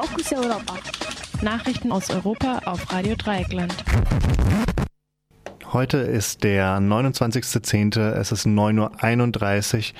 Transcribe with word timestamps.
Fokus 0.00 0.32
Europa. 0.32 0.78
Nachrichten 1.42 1.92
aus 1.92 2.08
Europa 2.08 2.62
auf 2.64 2.90
Radio 2.90 3.14
Dreieckland. 3.16 3.74
Heute 5.74 5.98
ist 5.98 6.42
der 6.42 6.78
29.10. 6.78 8.00
Es 8.12 8.32
ist 8.32 8.46
9.31 8.46 9.92
Uhr 9.92 9.98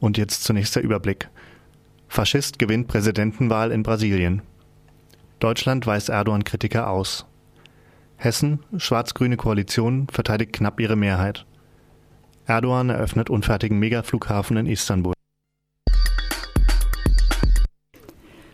und 0.00 0.18
jetzt 0.18 0.44
zunächst 0.44 0.76
der 0.76 0.82
Überblick. 0.82 1.30
Faschist 2.06 2.58
gewinnt 2.58 2.86
Präsidentenwahl 2.86 3.72
in 3.72 3.82
Brasilien. 3.82 4.42
Deutschland 5.38 5.86
weist 5.86 6.10
Erdogan-Kritiker 6.10 6.90
aus. 6.90 7.24
Hessen, 8.16 8.58
schwarz-grüne 8.76 9.38
Koalition, 9.38 10.06
verteidigt 10.12 10.52
knapp 10.52 10.78
ihre 10.80 10.96
Mehrheit. 10.96 11.46
Erdogan 12.44 12.90
eröffnet 12.90 13.30
unfertigen 13.30 13.78
Megaflughafen 13.78 14.58
in 14.58 14.66
Istanbul. 14.66 15.14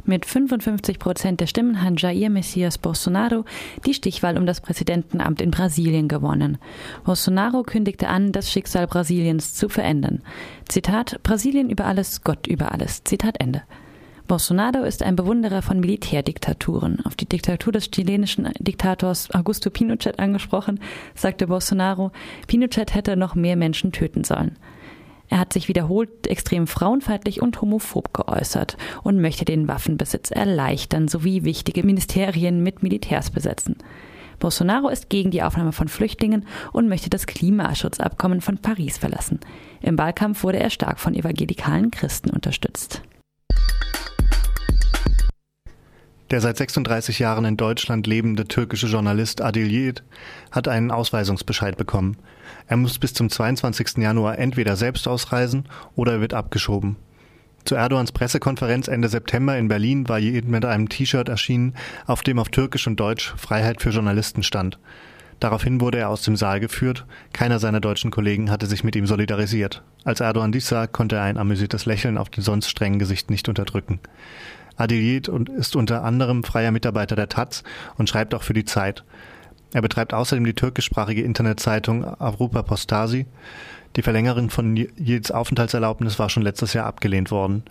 Mit 0.08 0.24
55 0.24 0.98
Prozent 0.98 1.38
der 1.38 1.46
Stimmen 1.46 1.82
hat 1.82 2.00
Jair 2.00 2.30
Messias 2.30 2.78
Bolsonaro 2.78 3.44
die 3.84 3.92
Stichwahl 3.92 4.38
um 4.38 4.46
das 4.46 4.62
Präsidentenamt 4.62 5.42
in 5.42 5.50
Brasilien 5.50 6.08
gewonnen. 6.08 6.56
Bolsonaro 7.04 7.62
kündigte 7.62 8.08
an, 8.08 8.32
das 8.32 8.50
Schicksal 8.50 8.86
Brasiliens 8.86 9.52
zu 9.52 9.68
verändern. 9.68 10.22
Zitat: 10.66 11.22
Brasilien 11.22 11.68
über 11.68 11.84
alles, 11.84 12.24
Gott 12.24 12.46
über 12.46 12.72
alles. 12.72 13.04
Zitat 13.04 13.38
Ende. 13.38 13.64
Bolsonaro 14.26 14.82
ist 14.82 15.02
ein 15.02 15.14
Bewunderer 15.14 15.60
von 15.60 15.78
Militärdiktaturen. 15.78 17.04
Auf 17.04 17.14
die 17.14 17.28
Diktatur 17.28 17.74
des 17.74 17.90
chilenischen 17.90 18.48
Diktators 18.58 19.30
Augusto 19.34 19.68
Pinochet 19.68 20.18
angesprochen, 20.18 20.80
sagte 21.14 21.48
Bolsonaro, 21.48 22.12
Pinochet 22.46 22.94
hätte 22.94 23.14
noch 23.18 23.34
mehr 23.34 23.56
Menschen 23.56 23.92
töten 23.92 24.24
sollen. 24.24 24.56
Er 25.28 25.38
hat 25.38 25.52
sich 25.52 25.68
wiederholt 25.68 26.26
extrem 26.26 26.66
frauenfeindlich 26.66 27.42
und 27.42 27.60
homophob 27.60 28.14
geäußert 28.14 28.76
und 29.02 29.20
möchte 29.20 29.44
den 29.44 29.68
Waffenbesitz 29.68 30.30
erleichtern 30.30 31.08
sowie 31.08 31.44
wichtige 31.44 31.82
Ministerien 31.84 32.62
mit 32.62 32.82
Militärs 32.82 33.30
besetzen. 33.30 33.76
Bolsonaro 34.38 34.88
ist 34.88 35.10
gegen 35.10 35.30
die 35.30 35.42
Aufnahme 35.42 35.72
von 35.72 35.88
Flüchtlingen 35.88 36.46
und 36.72 36.88
möchte 36.88 37.10
das 37.10 37.26
Klimaschutzabkommen 37.26 38.40
von 38.40 38.58
Paris 38.58 38.96
verlassen. 38.96 39.40
Im 39.82 39.98
Wahlkampf 39.98 40.44
wurde 40.44 40.60
er 40.60 40.70
stark 40.70 41.00
von 41.00 41.14
evangelikalen 41.14 41.90
Christen 41.90 42.30
unterstützt. 42.30 43.02
Der 46.30 46.42
seit 46.42 46.58
36 46.58 47.20
Jahren 47.20 47.46
in 47.46 47.56
Deutschland 47.56 48.06
lebende 48.06 48.46
türkische 48.46 48.86
Journalist 48.86 49.40
Adil 49.40 49.68
Yiğit 49.68 50.02
hat 50.50 50.68
einen 50.68 50.90
Ausweisungsbescheid 50.90 51.78
bekommen. 51.78 52.18
Er 52.66 52.76
muss 52.76 52.98
bis 52.98 53.14
zum 53.14 53.30
22. 53.30 53.96
Januar 53.96 54.38
entweder 54.38 54.76
selbst 54.76 55.08
ausreisen 55.08 55.64
oder 55.96 56.12
er 56.12 56.20
wird 56.20 56.34
abgeschoben. 56.34 56.96
Zu 57.64 57.76
Erdogans 57.76 58.12
Pressekonferenz 58.12 58.88
Ende 58.88 59.08
September 59.08 59.56
in 59.56 59.68
Berlin 59.68 60.06
war 60.08 60.18
Yiğit 60.18 60.44
mit 60.44 60.66
einem 60.66 60.90
T-Shirt 60.90 61.30
erschienen, 61.30 61.74
auf 62.06 62.22
dem 62.22 62.38
auf 62.38 62.50
Türkisch 62.50 62.86
und 62.86 63.00
Deutsch 63.00 63.32
Freiheit 63.36 63.80
für 63.80 63.90
Journalisten 63.90 64.42
stand. 64.42 64.78
Daraufhin 65.40 65.80
wurde 65.80 65.98
er 65.98 66.10
aus 66.10 66.22
dem 66.22 66.36
Saal 66.36 66.60
geführt. 66.60 67.06
Keiner 67.32 67.58
seiner 67.58 67.80
deutschen 67.80 68.10
Kollegen 68.10 68.50
hatte 68.50 68.66
sich 68.66 68.84
mit 68.84 68.96
ihm 68.96 69.06
solidarisiert. 69.06 69.82
Als 70.04 70.20
Erdogan 70.20 70.52
dies 70.52 70.68
sah, 70.68 70.86
konnte 70.86 71.16
er 71.16 71.22
ein 71.22 71.38
amüsiertes 71.38 71.86
Lächeln 71.86 72.18
auf 72.18 72.28
dem 72.28 72.42
sonst 72.42 72.68
strengen 72.68 72.98
Gesicht 72.98 73.30
nicht 73.30 73.48
unterdrücken. 73.48 74.00
Adelier 74.78 75.20
ist 75.56 75.76
unter 75.76 76.04
anderem 76.04 76.44
freier 76.44 76.70
Mitarbeiter 76.70 77.16
der 77.16 77.28
Taz 77.28 77.64
und 77.96 78.08
schreibt 78.08 78.34
auch 78.34 78.42
für 78.42 78.54
die 78.54 78.64
Zeit. 78.64 79.04
Er 79.74 79.82
betreibt 79.82 80.14
außerdem 80.14 80.44
die 80.44 80.54
türkischsprachige 80.54 81.22
Internetzeitung 81.22 82.04
Avrupa 82.04 82.62
Postasi. 82.62 83.26
Die 83.96 84.02
Verlängerung 84.02 84.48
von 84.48 84.76
Yiğits 84.76 85.32
Aufenthaltserlaubnis 85.32 86.18
war 86.18 86.30
schon 86.30 86.42
letztes 86.42 86.72
Jahr 86.72 86.86
abgelehnt 86.86 87.30
worden. 87.30 87.64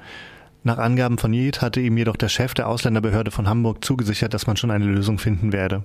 Nach 0.63 0.77
Angaben 0.77 1.17
von 1.17 1.31
Yiğit 1.31 1.61
hatte 1.61 1.79
ihm 1.79 1.97
jedoch 1.97 2.17
der 2.17 2.29
Chef 2.29 2.53
der 2.53 2.67
Ausländerbehörde 2.67 3.31
von 3.31 3.47
Hamburg 3.47 3.83
zugesichert, 3.83 4.33
dass 4.33 4.45
man 4.45 4.57
schon 4.57 4.69
eine 4.69 4.85
Lösung 4.85 5.17
finden 5.17 5.53
werde. 5.53 5.83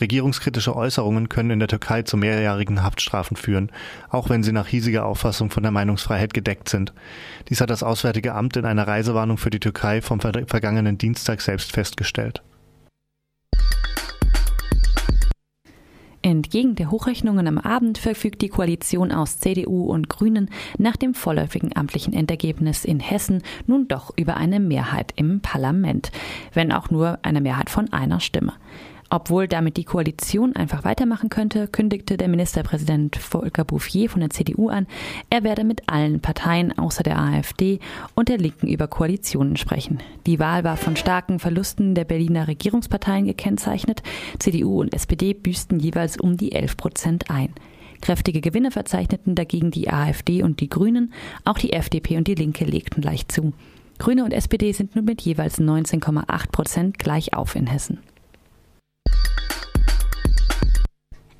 Regierungskritische 0.00 0.74
Äußerungen 0.74 1.28
können 1.28 1.50
in 1.50 1.58
der 1.60 1.68
Türkei 1.68 2.02
zu 2.02 2.16
mehrjährigen 2.16 2.82
Haftstrafen 2.82 3.36
führen, 3.36 3.70
auch 4.10 4.28
wenn 4.28 4.42
sie 4.42 4.52
nach 4.52 4.66
hiesiger 4.66 5.06
Auffassung 5.06 5.50
von 5.50 5.62
der 5.62 5.72
Meinungsfreiheit 5.72 6.34
gedeckt 6.34 6.68
sind. 6.68 6.92
Dies 7.48 7.60
hat 7.60 7.70
das 7.70 7.82
Auswärtige 7.82 8.34
Amt 8.34 8.56
in 8.56 8.64
einer 8.64 8.86
Reisewarnung 8.86 9.38
für 9.38 9.50
die 9.50 9.60
Türkei 9.60 10.02
vom 10.02 10.20
vergangenen 10.20 10.98
Dienstag 10.98 11.40
selbst 11.40 11.72
festgestellt. 11.72 12.42
Entgegen 16.24 16.74
der 16.74 16.90
Hochrechnungen 16.90 17.46
am 17.46 17.58
Abend 17.58 17.98
verfügt 17.98 18.40
die 18.40 18.48
Koalition 18.48 19.12
aus 19.12 19.40
CDU 19.40 19.84
und 19.84 20.08
Grünen 20.08 20.48
nach 20.78 20.96
dem 20.96 21.12
vorläufigen 21.12 21.76
amtlichen 21.76 22.14
Endergebnis 22.14 22.86
in 22.86 22.98
Hessen 22.98 23.42
nun 23.66 23.88
doch 23.88 24.10
über 24.16 24.38
eine 24.38 24.58
Mehrheit 24.58 25.12
im 25.16 25.40
Parlament, 25.40 26.10
wenn 26.54 26.72
auch 26.72 26.88
nur 26.88 27.18
eine 27.20 27.42
Mehrheit 27.42 27.68
von 27.68 27.92
einer 27.92 28.20
Stimme. 28.20 28.54
Obwohl 29.14 29.46
damit 29.46 29.76
die 29.76 29.84
Koalition 29.84 30.56
einfach 30.56 30.82
weitermachen 30.82 31.28
könnte, 31.28 31.68
kündigte 31.68 32.16
der 32.16 32.26
Ministerpräsident 32.26 33.14
Volker 33.14 33.64
Bouffier 33.64 34.10
von 34.10 34.18
der 34.18 34.30
CDU 34.30 34.70
an, 34.70 34.88
er 35.30 35.44
werde 35.44 35.62
mit 35.62 35.84
allen 35.86 36.18
Parteien 36.18 36.76
außer 36.76 37.04
der 37.04 37.20
AfD 37.20 37.78
und 38.16 38.28
der 38.28 38.38
Linken 38.38 38.66
über 38.66 38.88
Koalitionen 38.88 39.56
sprechen. 39.56 40.00
Die 40.26 40.40
Wahl 40.40 40.64
war 40.64 40.76
von 40.76 40.96
starken 40.96 41.38
Verlusten 41.38 41.94
der 41.94 42.02
Berliner 42.02 42.48
Regierungsparteien 42.48 43.24
gekennzeichnet. 43.26 44.02
CDU 44.40 44.80
und 44.80 44.92
SPD 44.92 45.32
büßten 45.32 45.78
jeweils 45.78 46.18
um 46.18 46.36
die 46.36 46.50
11 46.50 46.76
Prozent 46.76 47.30
ein. 47.30 47.50
Kräftige 48.00 48.40
Gewinne 48.40 48.72
verzeichneten 48.72 49.36
dagegen 49.36 49.70
die 49.70 49.90
AfD 49.90 50.42
und 50.42 50.58
die 50.58 50.68
Grünen, 50.68 51.12
auch 51.44 51.58
die 51.58 51.72
FDP 51.72 52.16
und 52.16 52.26
die 52.26 52.34
Linke 52.34 52.64
legten 52.64 53.00
leicht 53.00 53.30
zu. 53.30 53.52
Grüne 53.98 54.24
und 54.24 54.32
SPD 54.32 54.72
sind 54.72 54.96
nun 54.96 55.04
mit 55.04 55.22
jeweils 55.22 55.60
19,8 55.60 56.50
Prozent 56.50 56.98
gleich 56.98 57.32
auf 57.32 57.54
in 57.54 57.68
Hessen. 57.68 58.00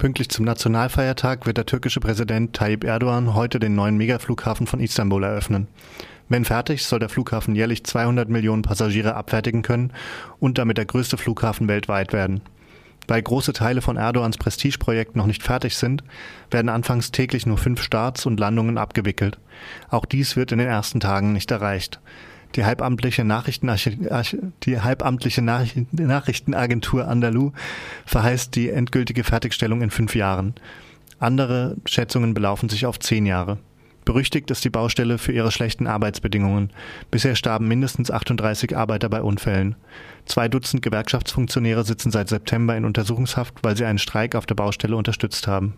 Pünktlich 0.04 0.28
zum 0.28 0.44
Nationalfeiertag 0.44 1.46
wird 1.46 1.56
der 1.56 1.64
türkische 1.64 1.98
Präsident 1.98 2.54
Tayyip 2.54 2.84
Erdogan 2.84 3.32
heute 3.32 3.58
den 3.58 3.74
neuen 3.74 3.96
Megaflughafen 3.96 4.66
von 4.66 4.78
Istanbul 4.78 5.24
eröffnen. 5.24 5.66
Wenn 6.28 6.44
fertig, 6.44 6.84
soll 6.84 6.98
der 6.98 7.08
Flughafen 7.08 7.56
jährlich 7.56 7.84
200 7.84 8.28
Millionen 8.28 8.60
Passagiere 8.60 9.14
abfertigen 9.14 9.62
können 9.62 9.94
und 10.40 10.58
damit 10.58 10.76
der 10.76 10.84
größte 10.84 11.16
Flughafen 11.16 11.68
weltweit 11.68 12.12
werden. 12.12 12.42
Weil 13.08 13.22
große 13.22 13.54
Teile 13.54 13.80
von 13.80 13.96
Erdogans 13.96 14.36
Prestigeprojekt 14.36 15.16
noch 15.16 15.24
nicht 15.24 15.42
fertig 15.42 15.74
sind, 15.74 16.04
werden 16.50 16.68
anfangs 16.68 17.10
täglich 17.10 17.46
nur 17.46 17.56
fünf 17.56 17.80
Starts 17.80 18.26
und 18.26 18.38
Landungen 18.38 18.76
abgewickelt. 18.76 19.38
Auch 19.88 20.04
dies 20.04 20.36
wird 20.36 20.52
in 20.52 20.58
den 20.58 20.68
ersten 20.68 21.00
Tagen 21.00 21.32
nicht 21.32 21.50
erreicht. 21.50 21.98
Die 22.54 22.64
halbamtliche, 22.64 23.24
die 23.24 24.80
halbamtliche 24.80 25.42
Nachrichtenagentur 25.42 27.08
Andalou 27.08 27.52
verheißt 28.06 28.54
die 28.54 28.70
endgültige 28.70 29.24
Fertigstellung 29.24 29.82
in 29.82 29.90
fünf 29.90 30.14
Jahren. 30.14 30.54
Andere 31.18 31.76
Schätzungen 31.86 32.34
belaufen 32.34 32.68
sich 32.68 32.86
auf 32.86 32.98
zehn 33.00 33.26
Jahre. 33.26 33.58
Berüchtigt 34.04 34.50
ist 34.50 34.64
die 34.64 34.70
Baustelle 34.70 35.16
für 35.16 35.32
ihre 35.32 35.50
schlechten 35.50 35.86
Arbeitsbedingungen. 35.86 36.70
Bisher 37.10 37.36
starben 37.36 37.66
mindestens 37.68 38.10
38 38.10 38.76
Arbeiter 38.76 39.08
bei 39.08 39.22
Unfällen. 39.22 39.76
Zwei 40.26 40.48
Dutzend 40.48 40.82
Gewerkschaftsfunktionäre 40.82 41.84
sitzen 41.84 42.10
seit 42.10 42.28
September 42.28 42.76
in 42.76 42.84
Untersuchungshaft, 42.84 43.54
weil 43.62 43.76
sie 43.76 43.86
einen 43.86 43.98
Streik 43.98 44.34
auf 44.34 44.44
der 44.44 44.56
Baustelle 44.56 44.96
unterstützt 44.96 45.48
haben. 45.48 45.74